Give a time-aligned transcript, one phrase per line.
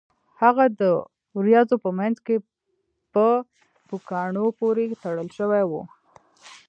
[0.41, 0.81] هغه د
[1.37, 2.35] ورېځو په مینځ کې
[3.13, 3.25] په
[3.87, 5.71] پوکاڼو پورې تړل شوی و